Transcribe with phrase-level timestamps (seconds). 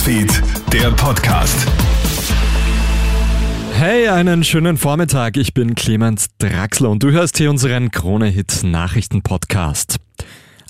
[0.00, 1.66] Newsfeed, der Podcast.
[3.74, 5.36] Hey, einen schönen Vormittag.
[5.36, 9.96] Ich bin Clemens Draxler und du hörst hier unseren Krone-Hit Nachrichten-Podcast.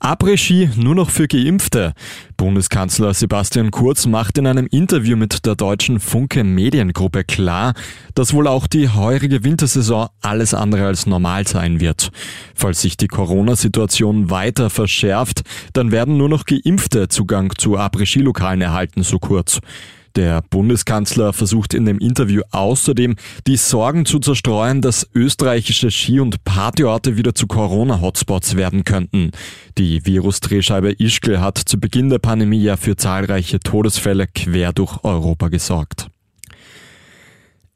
[0.00, 1.92] Après-Ski nur noch für Geimpfte.
[2.36, 7.74] Bundeskanzler Sebastian Kurz macht in einem Interview mit der deutschen Funke Mediengruppe klar,
[8.14, 12.10] dass wohl auch die heurige Wintersaison alles andere als normal sein wird.
[12.54, 15.42] Falls sich die Corona-Situation weiter verschärft,
[15.72, 19.60] dann werden nur noch Geimpfte Zugang zu Après-Ski-Lokalen erhalten, so Kurz.
[20.18, 23.14] Der Bundeskanzler versucht in dem Interview außerdem,
[23.46, 29.30] die Sorgen zu zerstreuen, dass österreichische Ski- und Partyorte wieder zu Corona-Hotspots werden könnten.
[29.78, 35.50] Die Virusdrehscheibe Ischgl hat zu Beginn der Pandemie ja für zahlreiche Todesfälle quer durch Europa
[35.50, 36.07] gesorgt.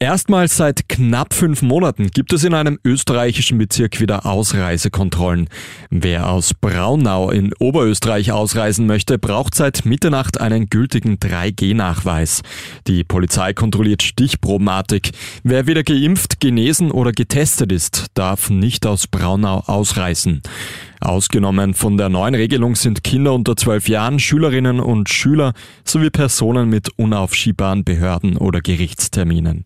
[0.03, 5.47] Erstmals seit knapp fünf Monaten gibt es in einem österreichischen Bezirk wieder Ausreisekontrollen.
[5.91, 12.41] Wer aus Braunau in Oberösterreich ausreisen möchte, braucht seit Mitternacht einen gültigen 3G-Nachweis.
[12.85, 15.11] Die Polizei kontrolliert stichprobenartig.
[15.43, 20.41] Wer weder geimpft, genesen oder getestet ist, darf nicht aus Braunau ausreisen.
[20.99, 25.53] Ausgenommen von der neuen Regelung sind Kinder unter 12 Jahren, Schülerinnen und Schüler
[25.85, 29.63] sowie Personen mit unaufschiebbaren Behörden oder Gerichtsterminen.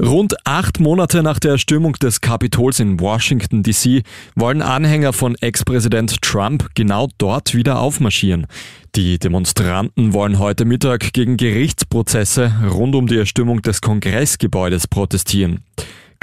[0.00, 4.04] Rund acht Monate nach der Erstürmung des Kapitols in Washington DC
[4.36, 8.46] wollen Anhänger von Ex-Präsident Trump genau dort wieder aufmarschieren.
[8.94, 15.64] Die Demonstranten wollen heute Mittag gegen Gerichtsprozesse rund um die Erstürmung des Kongressgebäudes protestieren.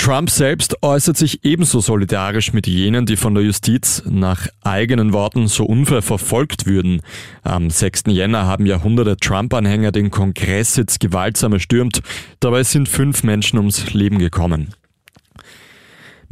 [0.06, 5.48] Trump selbst äußert sich ebenso solidarisch mit jenen, die von der Justiz nach eigenen Worten
[5.48, 7.02] so unfair verfolgt würden.
[7.42, 8.04] Am 6.
[8.10, 12.04] Jänner haben Jahrhunderte Trump-Anhänger den Kongresssitz gewaltsam erstürmt.
[12.40, 14.76] Dabei sind fünf Menschen ums Leben gekommen.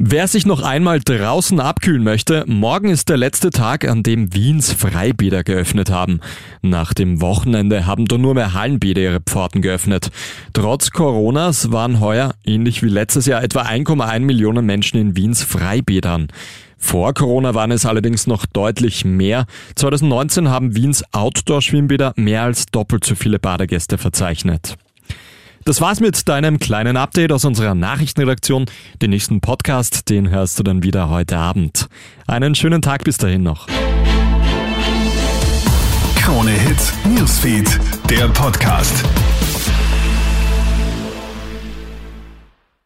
[0.06, 4.70] Wer sich noch einmal draußen abkühlen möchte, morgen ist der letzte Tag, an dem Wiens
[4.70, 6.20] Freibäder geöffnet haben.
[6.60, 10.10] Nach dem Wochenende haben da nur mehr Hallenbäder ihre Pforten geöffnet.
[10.52, 16.28] Trotz Coronas waren heuer, ähnlich wie letztes Jahr, etwa 1,1 Millionen Menschen in Wiens Freibädern.
[16.76, 19.46] Vor Corona waren es allerdings noch deutlich mehr.
[19.76, 24.76] 2019 haben Wiens Outdoor-Schwimmbäder mehr als doppelt so viele Badegäste verzeichnet.
[25.64, 28.66] Das war's mit deinem kleinen Update aus unserer Nachrichtenredaktion.
[29.00, 31.88] Den nächsten Podcast, den hörst du dann wieder heute Abend.
[32.26, 33.66] Einen schönen Tag bis dahin noch.
[36.16, 37.80] Krone Hits, Newsfeed,
[38.10, 39.04] der Podcast.